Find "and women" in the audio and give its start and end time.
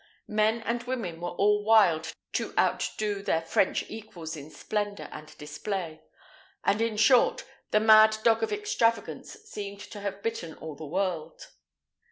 0.63-1.21